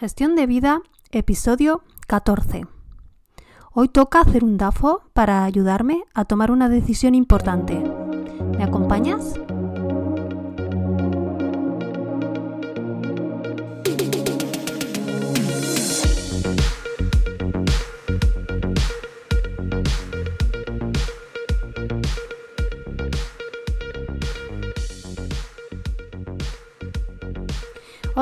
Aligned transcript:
Gestión 0.00 0.34
de 0.34 0.46
vida, 0.46 0.80
episodio 1.10 1.82
14. 2.06 2.64
Hoy 3.74 3.88
toca 3.88 4.22
hacer 4.22 4.44
un 4.44 4.56
DAFO 4.56 5.02
para 5.12 5.44
ayudarme 5.44 6.04
a 6.14 6.24
tomar 6.24 6.50
una 6.50 6.70
decisión 6.70 7.14
importante. 7.14 7.74
¿Me 8.56 8.64
acompañas? 8.64 9.34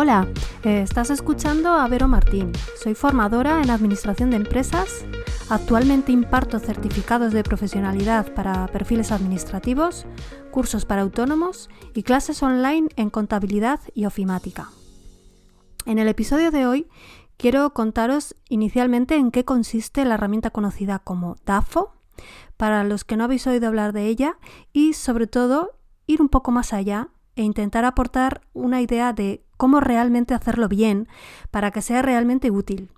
Hola, 0.01 0.29
eh, 0.63 0.83
estás 0.83 1.11
escuchando 1.11 1.71
a 1.71 1.89
Vero 1.89 2.07
Martín. 2.07 2.53
Soy 2.81 2.95
formadora 2.95 3.61
en 3.65 3.69
Administración 3.69 4.31
de 4.31 4.37
Empresas. 4.37 5.05
Actualmente 5.51 6.13
imparto 6.13 6.61
certificados 6.61 7.33
de 7.33 7.43
profesionalidad 7.43 8.33
para 8.33 8.69
perfiles 8.69 9.11
administrativos, 9.11 10.07
cursos 10.53 10.85
para 10.85 11.03
autónomos 11.03 11.69
y 11.95 12.05
clases 12.05 12.45
online 12.45 12.87
en 12.95 13.11
contabilidad 13.11 13.81
y 13.93 14.05
ofimática. 14.05 14.69
En 15.85 15.99
el 15.99 16.07
episodio 16.07 16.53
de 16.53 16.65
hoy 16.65 16.87
quiero 17.37 17.75
contaros 17.75 18.37
inicialmente 18.49 19.17
en 19.17 19.33
qué 19.33 19.45
consiste 19.45 20.05
la 20.05 20.15
herramienta 20.15 20.51
conocida 20.51 21.01
como 21.01 21.39
DAFO, 21.45 21.91
para 22.57 22.85
los 22.85 23.03
que 23.03 23.17
no 23.17 23.25
habéis 23.25 23.49
oído 23.49 23.67
hablar 23.67 23.93
de 23.93 24.07
ella, 24.07 24.39
y 24.73 24.93
sobre 24.93 25.27
todo 25.27 25.73
ir 26.07 26.23
un 26.23 26.29
poco 26.29 26.53
más 26.53 26.73
allá 26.73 27.09
e 27.39 27.43
intentar 27.43 27.85
aportar 27.85 28.43
una 28.53 28.83
idea 28.83 29.13
de 29.13 29.45
cómo 29.57 29.79
realmente 29.79 30.35
hacerlo 30.35 30.69
bien 30.69 31.09
para 31.53 31.71
que 31.71 31.83
sea 31.83 32.03
realmente 32.03 32.51
útil. 32.51 32.91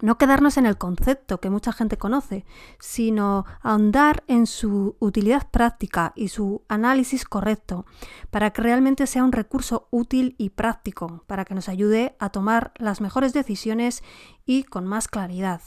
No 0.00 0.18
quedarnos 0.18 0.56
en 0.56 0.66
el 0.66 0.78
concepto 0.78 1.40
que 1.40 1.50
mucha 1.50 1.72
gente 1.72 1.98
conoce, 1.98 2.44
sino 2.80 3.44
ahondar 3.60 4.24
en 4.26 4.46
su 4.46 4.96
utilidad 4.98 5.48
práctica 5.50 6.12
y 6.16 6.28
su 6.28 6.62
análisis 6.68 7.24
correcto, 7.24 7.84
para 8.30 8.50
que 8.50 8.62
realmente 8.62 9.06
sea 9.06 9.24
un 9.24 9.32
recurso 9.32 9.88
útil 9.90 10.34
y 10.38 10.50
práctico, 10.50 11.22
para 11.26 11.44
que 11.44 11.54
nos 11.54 11.68
ayude 11.68 12.16
a 12.18 12.30
tomar 12.30 12.72
las 12.76 13.00
mejores 13.00 13.34
decisiones 13.34 14.02
y 14.46 14.64
con 14.64 14.86
más 14.86 15.06
claridad. 15.06 15.60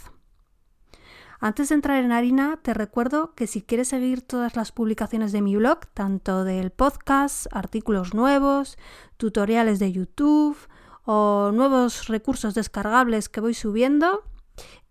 Antes 1.40 1.70
de 1.70 1.76
entrar 1.76 2.04
en 2.04 2.12
harina, 2.12 2.58
te 2.64 2.74
recuerdo 2.74 3.36
que 3.36 3.46
si 3.46 3.62
quieres 3.62 3.90
seguir 3.90 4.24
todas 4.24 4.56
las 4.56 4.72
publicaciones 4.72 5.32
de 5.32 5.42
mi 5.42 5.56
blog, 5.56 5.86
tanto 5.94 6.44
del 6.44 6.72
podcast, 6.72 7.46
artículos 7.52 8.16
nuevos, 8.16 8.80
tutoriales 9.18 9.78
de 9.78 9.92
YouTube 9.92 10.58
o 11.06 11.52
nuevos 11.54 12.08
recursos 12.08 12.56
descargables 12.56 13.30
que 13.30 13.42
voy 13.42 13.54
subiendo, 13.54 14.24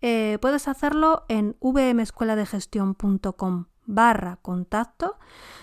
eh, 0.01 0.37
puedes 0.41 0.69
hacerlo 0.69 1.25
en 1.27 1.57
vmescueladegestión.com 1.59 3.65
barra 3.87 4.37
contacto, 4.41 5.17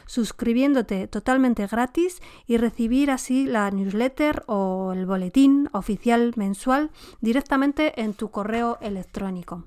suscribiéndote 0.06 1.06
totalmente 1.08 1.66
gratis 1.66 2.20
y 2.46 2.56
recibir 2.56 3.10
así 3.10 3.46
la 3.46 3.70
newsletter 3.70 4.42
o 4.46 4.92
el 4.92 5.06
boletín 5.06 5.68
oficial 5.72 6.32
mensual 6.36 6.90
directamente 7.20 8.00
en 8.00 8.14
tu 8.14 8.30
correo 8.30 8.78
electrónico. 8.80 9.64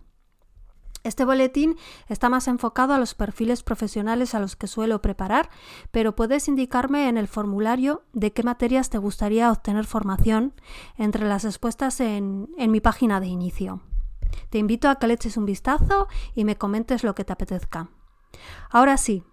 Este 1.04 1.26
boletín 1.26 1.78
está 2.08 2.30
más 2.30 2.48
enfocado 2.48 2.94
a 2.94 3.00
los 3.00 3.14
perfiles 3.14 3.64
profesionales 3.64 4.36
a 4.36 4.40
los 4.40 4.56
que 4.56 4.68
suelo 4.68 5.02
preparar, 5.02 5.50
pero 5.92 6.16
puedes 6.16 6.48
indicarme 6.48 7.08
en 7.08 7.18
el 7.18 7.28
formulario 7.28 8.04
de 8.14 8.34
qué 8.34 8.44
materias 8.44 8.90
te 8.90 8.98
gustaría 8.98 9.52
obtener 9.52 9.86
formación 9.86 10.54
entre 10.98 11.28
las 11.28 11.46
expuestas 11.46 12.00
en, 12.00 12.50
en 12.58 12.72
mi 12.72 12.82
página 12.82 13.20
de 13.20 13.28
inicio. 13.28 13.82
Te 14.50 14.58
invito 14.58 14.90
a 14.90 14.96
que 14.96 15.08
le 15.08 15.14
eches 15.14 15.38
un 15.38 15.46
vistazo 15.46 16.08
y 16.36 16.44
me 16.46 16.58
comentes 16.58 17.04
lo 17.04 17.16
que 17.16 17.24
te 17.24 17.34
apetezca. 17.34 17.90
Ahora 18.70 18.98
sí, 18.98 19.24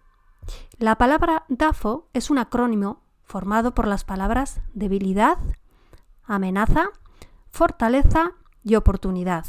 la 0.78 0.96
palabra 0.96 1.44
DAFO 1.48 2.08
es 2.12 2.30
un 2.30 2.38
acrónimo 2.38 3.02
formado 3.22 3.74
por 3.74 3.86
las 3.86 4.04
palabras 4.04 4.60
debilidad, 4.74 5.38
amenaza, 6.24 6.90
fortaleza 7.50 8.32
y 8.62 8.74
oportunidad. 8.74 9.46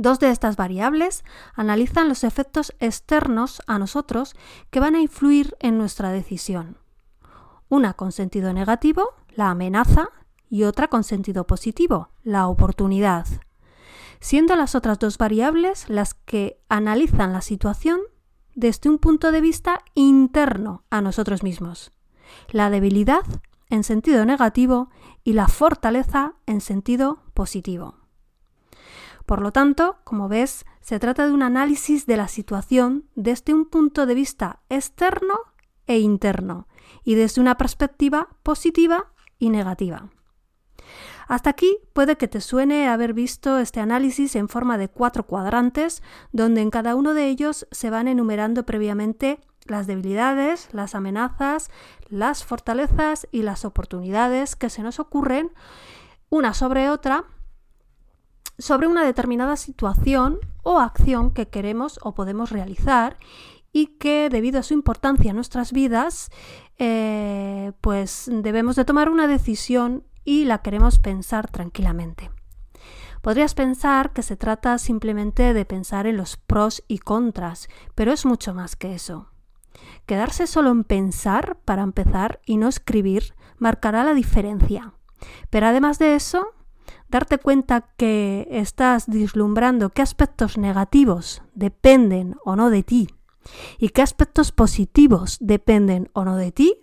Dos 0.00 0.20
de 0.20 0.30
estas 0.30 0.54
variables 0.54 1.24
analizan 1.54 2.08
los 2.08 2.22
efectos 2.22 2.72
externos 2.78 3.60
a 3.66 3.80
nosotros 3.80 4.36
que 4.70 4.78
van 4.78 4.94
a 4.94 5.00
influir 5.00 5.56
en 5.58 5.76
nuestra 5.76 6.12
decisión. 6.12 6.78
Una 7.68 7.94
con 7.94 8.12
sentido 8.12 8.52
negativo, 8.52 9.14
la 9.34 9.50
amenaza, 9.50 10.10
y 10.48 10.62
otra 10.62 10.86
con 10.86 11.02
sentido 11.02 11.48
positivo, 11.48 12.10
la 12.22 12.46
oportunidad. 12.46 13.26
Siendo 14.20 14.54
las 14.54 14.76
otras 14.76 15.00
dos 15.00 15.18
variables 15.18 15.88
las 15.88 16.14
que 16.14 16.60
analizan 16.68 17.32
la 17.32 17.40
situación 17.40 18.00
desde 18.54 18.88
un 18.88 18.98
punto 18.98 19.32
de 19.32 19.40
vista 19.40 19.80
interno 19.94 20.84
a 20.90 21.00
nosotros 21.00 21.42
mismos. 21.42 21.90
La 22.50 22.70
debilidad 22.70 23.24
en 23.68 23.82
sentido 23.82 24.24
negativo 24.24 24.90
y 25.24 25.32
la 25.32 25.48
fortaleza 25.48 26.34
en 26.46 26.60
sentido 26.60 27.18
positivo. 27.34 27.96
Por 29.28 29.42
lo 29.42 29.52
tanto, 29.52 29.98
como 30.04 30.26
ves, 30.26 30.64
se 30.80 30.98
trata 30.98 31.26
de 31.26 31.34
un 31.34 31.42
análisis 31.42 32.06
de 32.06 32.16
la 32.16 32.28
situación 32.28 33.10
desde 33.14 33.52
un 33.52 33.66
punto 33.66 34.06
de 34.06 34.14
vista 34.14 34.60
externo 34.70 35.34
e 35.86 35.98
interno 35.98 36.66
y 37.04 37.14
desde 37.14 37.42
una 37.42 37.58
perspectiva 37.58 38.28
positiva 38.42 39.12
y 39.38 39.50
negativa. 39.50 40.08
Hasta 41.26 41.50
aquí 41.50 41.76
puede 41.92 42.16
que 42.16 42.26
te 42.26 42.40
suene 42.40 42.88
haber 42.88 43.12
visto 43.12 43.58
este 43.58 43.80
análisis 43.80 44.34
en 44.34 44.48
forma 44.48 44.78
de 44.78 44.88
cuatro 44.88 45.26
cuadrantes, 45.26 46.02
donde 46.32 46.62
en 46.62 46.70
cada 46.70 46.94
uno 46.94 47.12
de 47.12 47.26
ellos 47.26 47.68
se 47.70 47.90
van 47.90 48.08
enumerando 48.08 48.64
previamente 48.64 49.40
las 49.66 49.86
debilidades, 49.86 50.70
las 50.72 50.94
amenazas, 50.94 51.70
las 52.08 52.46
fortalezas 52.46 53.28
y 53.30 53.42
las 53.42 53.66
oportunidades 53.66 54.56
que 54.56 54.70
se 54.70 54.82
nos 54.82 54.98
ocurren 54.98 55.52
una 56.30 56.54
sobre 56.54 56.88
otra 56.88 57.26
sobre 58.58 58.86
una 58.86 59.04
determinada 59.04 59.56
situación 59.56 60.38
o 60.62 60.78
acción 60.78 61.30
que 61.30 61.48
queremos 61.48 61.98
o 62.02 62.14
podemos 62.14 62.50
realizar 62.50 63.16
y 63.72 63.98
que 63.98 64.28
debido 64.30 64.60
a 64.60 64.62
su 64.62 64.74
importancia 64.74 65.30
en 65.30 65.36
nuestras 65.36 65.72
vidas, 65.72 66.30
eh, 66.78 67.72
pues 67.80 68.28
debemos 68.32 68.76
de 68.76 68.84
tomar 68.84 69.08
una 69.08 69.28
decisión 69.28 70.04
y 70.24 70.44
la 70.44 70.58
queremos 70.58 70.98
pensar 70.98 71.50
tranquilamente. 71.50 72.30
Podrías 73.22 73.54
pensar 73.54 74.12
que 74.12 74.22
se 74.22 74.36
trata 74.36 74.78
simplemente 74.78 75.52
de 75.52 75.64
pensar 75.64 76.06
en 76.06 76.16
los 76.16 76.36
pros 76.36 76.84
y 76.88 76.98
contras, 76.98 77.68
pero 77.94 78.12
es 78.12 78.24
mucho 78.24 78.54
más 78.54 78.76
que 78.76 78.94
eso. 78.94 79.28
Quedarse 80.06 80.46
solo 80.46 80.70
en 80.70 80.84
pensar 80.84 81.58
para 81.64 81.82
empezar 81.82 82.40
y 82.46 82.56
no 82.56 82.68
escribir 82.68 83.34
marcará 83.58 84.04
la 84.04 84.14
diferencia. 84.14 84.94
Pero 85.50 85.66
además 85.66 85.98
de 85.98 86.14
eso, 86.14 86.54
darte 87.08 87.38
cuenta 87.38 87.86
que 87.96 88.46
estás 88.50 89.06
vislumbrando 89.08 89.90
qué 89.90 90.02
aspectos 90.02 90.58
negativos 90.58 91.42
dependen 91.54 92.36
o 92.44 92.56
no 92.56 92.70
de 92.70 92.82
ti 92.82 93.08
y 93.78 93.90
qué 93.90 94.02
aspectos 94.02 94.52
positivos 94.52 95.38
dependen 95.40 96.10
o 96.12 96.24
no 96.24 96.36
de 96.36 96.52
ti, 96.52 96.82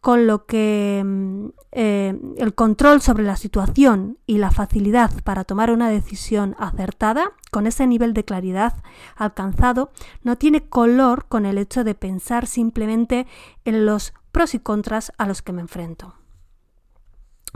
con 0.00 0.26
lo 0.26 0.46
que 0.46 1.02
mm, 1.04 1.46
eh, 1.72 2.18
el 2.36 2.54
control 2.54 3.00
sobre 3.00 3.24
la 3.24 3.36
situación 3.36 4.18
y 4.24 4.38
la 4.38 4.50
facilidad 4.50 5.10
para 5.24 5.44
tomar 5.44 5.70
una 5.70 5.90
decisión 5.90 6.54
acertada, 6.58 7.32
con 7.50 7.66
ese 7.66 7.86
nivel 7.86 8.14
de 8.14 8.24
claridad 8.24 8.74
alcanzado, 9.16 9.90
no 10.22 10.36
tiene 10.36 10.68
color 10.68 11.26
con 11.26 11.44
el 11.44 11.58
hecho 11.58 11.84
de 11.84 11.94
pensar 11.94 12.46
simplemente 12.46 13.26
en 13.64 13.84
los 13.84 14.14
pros 14.32 14.54
y 14.54 14.60
contras 14.60 15.12
a 15.18 15.26
los 15.26 15.42
que 15.42 15.52
me 15.52 15.62
enfrento. 15.62 16.14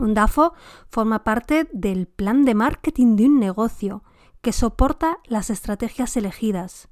Un 0.01 0.15
DAFO 0.15 0.53
forma 0.89 1.23
parte 1.23 1.69
del 1.73 2.07
plan 2.07 2.43
de 2.43 2.55
marketing 2.55 3.15
de 3.17 3.27
un 3.27 3.39
negocio 3.39 4.03
que 4.41 4.51
soporta 4.51 5.19
las 5.25 5.51
estrategias 5.51 6.17
elegidas 6.17 6.89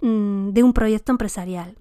mm, 0.00 0.50
de 0.50 0.62
un 0.62 0.72
proyecto 0.74 1.10
empresarial. 1.10 1.76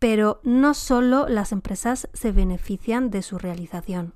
Pero 0.00 0.40
no 0.42 0.74
solo 0.74 1.28
las 1.28 1.52
empresas 1.52 2.08
se 2.14 2.32
benefician 2.32 3.10
de 3.10 3.22
su 3.22 3.38
realización. 3.38 4.14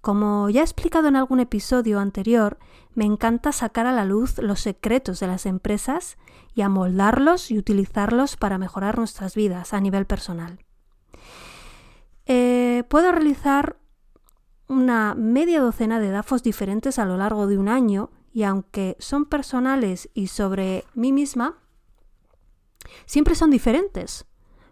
Como 0.00 0.50
ya 0.50 0.62
he 0.62 0.64
explicado 0.64 1.06
en 1.06 1.14
algún 1.14 1.38
episodio 1.38 2.00
anterior, 2.00 2.58
me 2.92 3.04
encanta 3.04 3.52
sacar 3.52 3.86
a 3.86 3.92
la 3.92 4.04
luz 4.04 4.38
los 4.38 4.58
secretos 4.58 5.20
de 5.20 5.28
las 5.28 5.46
empresas 5.46 6.18
y 6.56 6.62
amoldarlos 6.62 7.52
y 7.52 7.58
utilizarlos 7.58 8.36
para 8.36 8.58
mejorar 8.58 8.98
nuestras 8.98 9.36
vidas 9.36 9.74
a 9.74 9.80
nivel 9.80 10.06
personal. 10.06 10.58
Eh, 12.26 12.82
puedo 12.88 13.12
realizar 13.12 13.79
una 14.70 15.16
media 15.16 15.60
docena 15.60 15.98
de 15.98 16.10
DAFOs 16.10 16.44
diferentes 16.44 17.00
a 17.00 17.04
lo 17.04 17.16
largo 17.16 17.48
de 17.48 17.58
un 17.58 17.68
año 17.68 18.10
y 18.32 18.44
aunque 18.44 18.96
son 19.00 19.24
personales 19.24 20.08
y 20.14 20.28
sobre 20.28 20.84
mí 20.94 21.12
misma, 21.12 21.58
siempre 23.04 23.34
son 23.34 23.50
diferentes, 23.50 24.26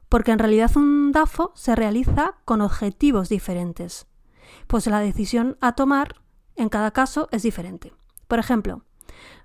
porque 0.08 0.30
en 0.30 0.38
realidad 0.38 0.70
un 0.76 1.10
DAFO 1.10 1.50
se 1.56 1.74
realiza 1.74 2.36
con 2.44 2.60
objetivos 2.60 3.28
diferentes, 3.28 4.06
pues 4.68 4.86
la 4.86 5.00
decisión 5.00 5.58
a 5.60 5.72
tomar 5.72 6.22
en 6.54 6.68
cada 6.68 6.92
caso 6.92 7.28
es 7.32 7.42
diferente. 7.42 7.92
Por 8.28 8.38
ejemplo, 8.38 8.84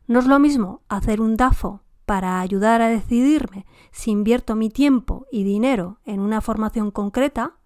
no 0.05 0.19
es 0.19 0.27
lo 0.27 0.37
mismo 0.37 0.83
hacer 0.87 1.19
un 1.19 1.35
DAFO 1.35 1.81
para 2.05 2.41
ayudar 2.41 2.83
a 2.83 2.89
decidirme 2.89 3.65
si 3.91 4.11
invierto 4.11 4.55
mi 4.55 4.69
tiempo 4.69 5.25
y 5.31 5.43
dinero 5.43 5.99
en 6.05 6.19
una 6.19 6.41
formación 6.41 6.91
concreta 6.91 7.57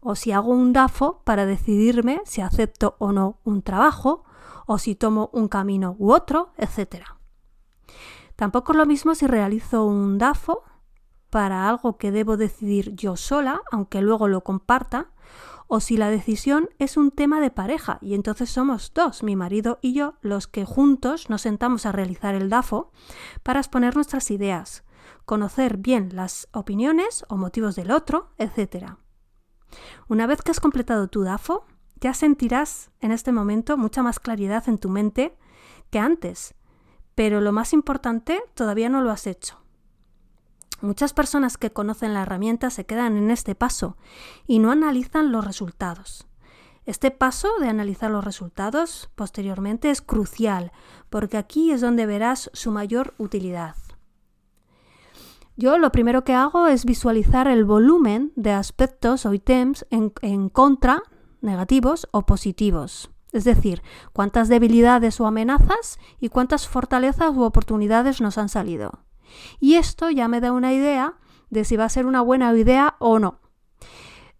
o 0.00 0.14
si 0.14 0.32
hago 0.32 0.50
un 0.50 0.72
DAFO 0.72 1.22
para 1.24 1.46
decidirme 1.46 2.20
si 2.24 2.40
acepto 2.40 2.96
o 2.98 3.12
no 3.12 3.38
un 3.44 3.62
trabajo 3.62 4.24
o 4.66 4.78
si 4.78 4.94
tomo 4.94 5.30
un 5.32 5.48
camino 5.48 5.96
u 5.98 6.12
otro, 6.12 6.52
etc. 6.56 7.04
Tampoco 8.36 8.72
es 8.72 8.78
lo 8.78 8.86
mismo 8.86 9.14
si 9.14 9.26
realizo 9.26 9.84
un 9.84 10.18
DAFO 10.18 10.64
para 11.28 11.68
algo 11.68 11.96
que 11.96 12.10
debo 12.10 12.36
decidir 12.36 12.94
yo 12.94 13.16
sola, 13.16 13.62
aunque 13.70 14.02
luego 14.02 14.28
lo 14.28 14.42
comparta, 14.42 15.10
o 15.72 15.78
si 15.78 15.96
la 15.96 16.10
decisión 16.10 16.68
es 16.80 16.96
un 16.96 17.12
tema 17.12 17.40
de 17.40 17.50
pareja 17.50 17.98
y 18.00 18.14
entonces 18.14 18.50
somos 18.50 18.92
dos, 18.92 19.22
mi 19.22 19.36
marido 19.36 19.78
y 19.80 19.92
yo, 19.92 20.14
los 20.20 20.48
que 20.48 20.64
juntos 20.64 21.30
nos 21.30 21.42
sentamos 21.42 21.86
a 21.86 21.92
realizar 21.92 22.34
el 22.34 22.48
DAFO 22.48 22.90
para 23.44 23.60
exponer 23.60 23.94
nuestras 23.94 24.32
ideas, 24.32 24.82
conocer 25.24 25.76
bien 25.76 26.10
las 26.12 26.48
opiniones 26.52 27.24
o 27.28 27.36
motivos 27.36 27.76
del 27.76 27.92
otro, 27.92 28.30
etc. 28.36 28.96
Una 30.10 30.26
vez 30.26 30.42
que 30.42 30.50
has 30.50 30.58
completado 30.58 31.06
tu 31.06 31.22
DAFO, 31.22 31.64
ya 32.00 32.14
sentirás 32.14 32.90
en 33.00 33.12
este 33.12 33.30
momento 33.30 33.76
mucha 33.76 34.02
más 34.02 34.18
claridad 34.18 34.68
en 34.68 34.76
tu 34.76 34.88
mente 34.88 35.38
que 35.90 36.00
antes, 36.00 36.56
pero 37.14 37.40
lo 37.40 37.52
más 37.52 37.72
importante, 37.72 38.42
todavía 38.54 38.88
no 38.88 39.02
lo 39.02 39.12
has 39.12 39.28
hecho. 39.28 39.62
Muchas 40.80 41.12
personas 41.12 41.56
que 41.58 41.70
conocen 41.70 42.12
la 42.12 42.22
herramienta 42.22 42.70
se 42.70 42.86
quedan 42.86 43.16
en 43.18 43.30
este 43.30 43.54
paso 43.54 43.96
y 44.48 44.58
no 44.58 44.72
analizan 44.72 45.30
los 45.30 45.44
resultados. 45.44 46.26
Este 46.86 47.12
paso 47.12 47.48
de 47.60 47.68
analizar 47.68 48.10
los 48.10 48.24
resultados 48.24 49.10
posteriormente 49.14 49.90
es 49.90 50.02
crucial 50.02 50.72
porque 51.08 51.36
aquí 51.36 51.70
es 51.70 51.80
donde 51.80 52.06
verás 52.06 52.50
su 52.52 52.72
mayor 52.72 53.14
utilidad. 53.18 53.76
Yo 55.60 55.76
lo 55.76 55.92
primero 55.92 56.24
que 56.24 56.32
hago 56.32 56.68
es 56.68 56.86
visualizar 56.86 57.46
el 57.46 57.66
volumen 57.66 58.32
de 58.34 58.50
aspectos 58.50 59.26
o 59.26 59.34
ítems 59.34 59.86
en, 59.90 60.10
en 60.22 60.48
contra, 60.48 61.02
negativos 61.42 62.08
o 62.12 62.24
positivos. 62.24 63.10
Es 63.30 63.44
decir, 63.44 63.82
cuántas 64.14 64.48
debilidades 64.48 65.20
o 65.20 65.26
amenazas 65.26 65.98
y 66.18 66.30
cuántas 66.30 66.66
fortalezas 66.66 67.36
u 67.36 67.42
oportunidades 67.42 68.22
nos 68.22 68.38
han 68.38 68.48
salido. 68.48 69.00
Y 69.60 69.74
esto 69.74 70.08
ya 70.08 70.28
me 70.28 70.40
da 70.40 70.52
una 70.52 70.72
idea 70.72 71.18
de 71.50 71.66
si 71.66 71.76
va 71.76 71.84
a 71.84 71.90
ser 71.90 72.06
una 72.06 72.22
buena 72.22 72.56
idea 72.56 72.96
o 72.98 73.18
no. 73.18 73.40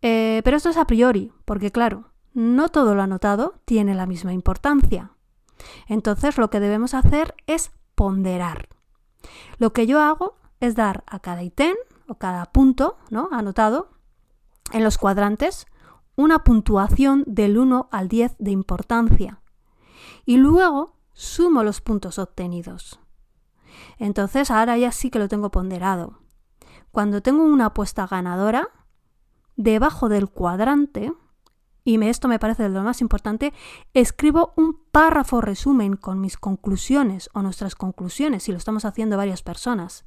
Eh, 0.01 0.41
pero 0.43 0.57
esto 0.57 0.71
es 0.71 0.79
a 0.79 0.87
priori, 0.87 1.35
porque 1.45 1.71
claro, 1.71 2.13
no 2.33 2.71
todo 2.71 2.95
lo 2.95 3.03
anotado 3.03 3.61
tiene 3.67 3.95
la 3.95 4.07
misma 4.07 4.33
importancia. 4.33 5.11
Entonces 5.87 6.39
lo 6.39 6.49
que 6.49 6.61
debemos 6.61 6.95
hacer 6.95 7.35
es 7.47 7.73
ponderar. 7.95 8.71
Lo 9.59 9.75
que 9.75 9.87
yo 9.87 10.01
hago 10.01 10.40
es 10.61 10.75
dar 10.75 11.05
a 11.07 11.21
cada 11.21 11.43
ítem 11.43 11.75
o 12.07 12.17
cada 12.17 12.45
punto 12.47 12.99
¿no? 13.11 13.29
anotado 13.33 13.91
en 14.73 14.85
los 14.85 14.99
cuadrantes 14.99 15.67
una 16.17 16.45
puntuación 16.45 17.25
del 17.27 17.59
1 17.59 17.89
al 17.91 18.09
10 18.09 18.37
de 18.39 18.51
importancia. 18.51 19.41
Y 20.27 20.37
luego 20.37 20.97
sumo 21.13 21.63
los 21.63 21.81
puntos 21.81 22.19
obtenidos. 22.19 23.01
Entonces 23.99 24.51
ahora 24.51 24.77
ya 24.77 24.93
sí 24.93 25.11
que 25.11 25.19
lo 25.19 25.29
tengo 25.29 25.51
ponderado. 25.51 26.19
Cuando 26.91 27.23
tengo 27.23 27.45
una 27.45 27.67
apuesta 27.67 28.07
ganadora, 28.07 28.69
debajo 29.57 30.09
del 30.09 30.29
cuadrante, 30.29 31.13
y 31.85 32.03
esto 32.05 32.29
me 32.29 32.39
parece 32.39 32.69
lo 32.69 32.83
más 32.83 33.01
importante, 33.01 33.53
escribo 33.95 34.53
un 34.57 34.79
párrafo 34.91 35.41
resumen 35.41 35.97
con 35.97 36.21
mis 36.21 36.37
conclusiones 36.37 37.31
o 37.33 37.43
nuestras 37.43 37.75
conclusiones, 37.75 38.43
si 38.43 38.53
lo 38.53 38.59
estamos 38.59 38.85
haciendo 38.85 39.17
varias 39.17 39.43
personas. 39.43 40.05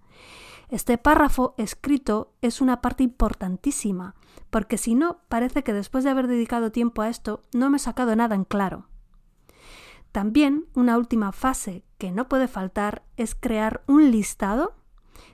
Este 0.70 0.98
párrafo 0.98 1.54
escrito 1.58 2.34
es 2.42 2.62
una 2.62 2.82
parte 2.82 3.04
importantísima, 3.04 4.16
porque 4.50 4.78
si 4.78 4.96
no, 4.96 5.20
parece 5.30 5.64
que 5.64 5.74
después 5.74 6.04
de 6.04 6.10
haber 6.10 6.28
dedicado 6.28 6.72
tiempo 6.72 7.02
a 7.02 7.10
esto, 7.10 7.42
no 7.54 7.70
me 7.70 7.78
he 7.78 7.80
sacado 7.80 8.16
nada 8.16 8.36
en 8.36 8.44
claro. 8.44 8.88
También 10.12 10.68
una 10.76 10.98
última 10.98 11.32
fase 11.32 11.84
que 11.98 12.12
no 12.12 12.30
puede 12.30 12.48
faltar 12.48 13.04
es 13.18 13.36
crear 13.36 13.84
un 13.88 14.12
listado 14.12 14.76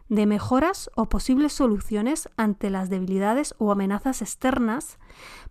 de 0.08 0.26
mejoras 0.26 0.90
o 0.96 1.08
posibles 1.08 1.54
soluciones 1.54 2.30
ante 2.36 2.70
las 2.70 2.90
debilidades 2.90 3.56
o 3.60 3.72
amenazas 3.72 4.22
externas 4.22 4.98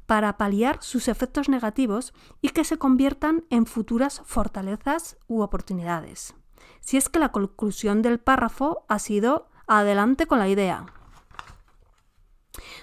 para 0.07 0.37
paliar 0.37 0.83
sus 0.83 1.09
efectos 1.09 1.49
negativos 1.49 2.13
y 2.41 2.51
que 2.51 2.65
se 2.65 2.79
conviertan 2.79 3.45
en 3.51 3.67
futuras 3.67 4.23
fortalezas 4.25 5.17
u 5.29 5.43
oportunidades. 5.43 6.35
Si 6.81 6.97
es 6.97 7.09
que 7.09 7.19
la 7.19 7.33
conclusión 7.33 8.03
del 8.03 8.19
párrafo 8.19 8.85
ha 8.89 8.99
sido 8.99 9.49
adelante 9.67 10.27
con 10.27 10.39
la 10.39 10.49
idea. 10.49 10.87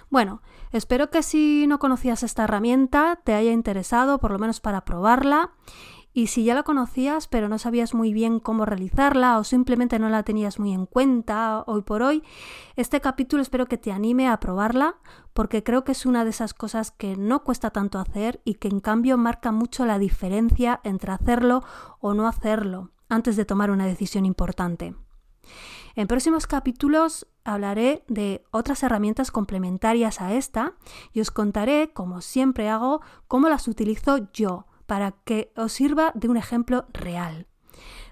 Bueno, 0.10 0.42
espero 0.72 1.10
que 1.10 1.24
si 1.24 1.66
no 1.68 1.80
conocías 1.80 2.24
esta 2.24 2.44
herramienta 2.44 3.20
te 3.24 3.34
haya 3.34 3.52
interesado 3.52 4.20
por 4.20 4.32
lo 4.32 4.40
menos 4.40 4.60
para 4.62 4.86
probarla 4.86 5.52
y 6.14 6.28
si 6.28 6.46
ya 6.46 6.56
la 6.56 6.64
conocías 6.64 7.28
pero 7.28 7.50
no 7.50 7.58
sabías 7.58 7.94
muy 7.94 8.14
bien 8.14 8.40
cómo 8.40 8.66
realizarla 8.66 9.38
o 9.38 9.44
simplemente 9.44 10.00
no 10.00 10.08
la 10.08 10.24
tenías 10.24 10.60
muy 10.60 10.74
en 10.74 10.86
cuenta 10.86 11.64
hoy 11.68 11.82
por 11.82 12.02
hoy, 12.04 12.24
este 12.78 13.02
capítulo 13.02 13.42
espero 13.42 13.66
que 13.66 13.78
te 13.78 13.92
anime 13.92 14.30
a 14.30 14.40
probarla 14.40 14.96
porque 15.34 15.64
creo 15.64 15.84
que 15.84 15.92
es 15.92 16.06
una 16.06 16.24
de 16.24 16.30
esas 16.30 16.54
cosas 16.54 16.92
que 16.92 17.18
no 17.18 17.44
cuesta 17.44 17.72
tanto 17.72 18.00
hacer 18.00 18.42
y 18.46 18.56
que 18.56 18.70
en 18.70 18.80
cambio 18.80 19.18
marca 19.18 19.52
mucho 19.52 19.86
la 19.86 20.00
diferencia 20.00 20.80
entre 20.84 21.12
hacerlo 21.12 21.64
o 22.00 22.14
no 22.14 22.28
hacerlo 22.28 22.92
antes 23.10 23.36
de 23.36 23.46
tomar 23.46 23.72
una 23.72 23.86
decisión 23.86 24.26
importante. 24.26 24.96
En 25.96 26.08
próximos 26.08 26.48
capítulos 26.48 27.28
hablaré 27.44 28.04
de 28.08 28.44
otras 28.52 28.84
herramientas 28.84 29.32
complementarias 29.32 30.20
a 30.22 30.34
esta 30.34 30.74
y 31.14 31.22
os 31.22 31.32
contaré, 31.32 31.92
como 31.94 32.22
siempre 32.22 32.70
hago, 32.70 33.02
cómo 33.28 33.48
las 33.48 33.68
utilizo 33.68 34.30
yo 34.34 34.66
para 34.88 35.12
que 35.12 35.54
os 35.56 35.72
sirva 35.72 36.12
de 36.16 36.28
un 36.28 36.38
ejemplo 36.38 36.86
real. 36.94 37.48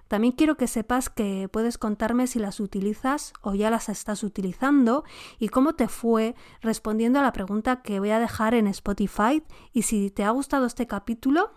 También 0.07 0.33
quiero 0.33 0.57
que 0.57 0.67
sepas 0.67 1.09
que 1.09 1.49
puedes 1.51 1.77
contarme 1.77 2.27
si 2.27 2.37
las 2.37 2.59
utilizas 2.59 3.33
o 3.41 3.55
ya 3.55 3.71
las 3.71 3.89
estás 3.89 4.23
utilizando 4.23 5.03
y 5.39 5.49
cómo 5.49 5.73
te 5.73 5.87
fue 5.87 6.35
respondiendo 6.61 7.19
a 7.19 7.23
la 7.23 7.33
pregunta 7.33 7.81
que 7.81 7.99
voy 7.99 8.11
a 8.11 8.19
dejar 8.19 8.53
en 8.53 8.67
Spotify. 8.67 9.43
Y 9.71 9.83
si 9.83 10.11
te 10.11 10.23
ha 10.23 10.29
gustado 10.29 10.67
este 10.67 10.85
capítulo 10.85 11.51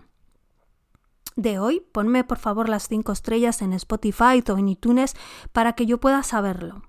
de 1.37 1.59
hoy, 1.59 1.87
ponme 1.93 2.25
por 2.25 2.39
favor 2.39 2.69
las 2.69 2.89
5 2.89 3.13
estrellas 3.13 3.63
en 3.63 3.73
Spotify 3.75 4.43
o 4.49 4.59
en 4.59 4.69
iTunes 4.69 5.15
para 5.53 5.75
que 5.75 5.87
yo 5.87 6.01
pueda 6.01 6.23
saberlo. 6.23 6.83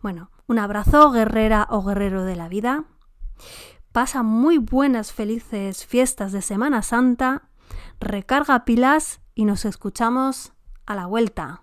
Bueno, 0.00 0.30
un 0.46 0.58
abrazo 0.58 1.10
guerrera 1.10 1.68
o 1.70 1.82
guerrero 1.82 2.24
de 2.24 2.34
la 2.34 2.48
vida. 2.48 2.84
Pasa 3.92 4.22
muy 4.22 4.58
buenas, 4.58 5.12
felices 5.12 5.86
fiestas 5.86 6.32
de 6.32 6.42
Semana 6.42 6.82
Santa, 6.82 7.50
recarga 8.00 8.64
pilas 8.64 9.20
y 9.34 9.44
nos 9.44 9.64
escuchamos 9.64 10.54
a 10.86 10.94
la 10.94 11.06
vuelta. 11.06 11.62